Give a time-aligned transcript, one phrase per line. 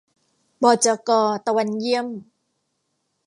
[0.63, 1.09] บจก.
[1.45, 2.07] ตวันเยี่ยม